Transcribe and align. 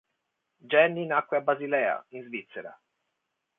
Jenny 0.73 1.05
nacque 1.05 1.37
a 1.37 1.41
Basilea, 1.41 2.03
in 2.09 2.23
Svizzera. 2.23 2.73